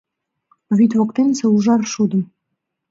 [0.77, 2.21] Вӱд воктенысе ужар шудым